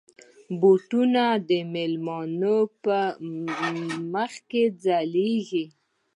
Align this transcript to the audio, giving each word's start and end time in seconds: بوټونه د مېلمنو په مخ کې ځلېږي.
بوټونه 0.59 1.23
د 1.49 1.49
مېلمنو 1.73 2.57
په 2.83 2.97
مخ 4.13 4.31
کې 4.49 4.63
ځلېږي. 4.83 5.65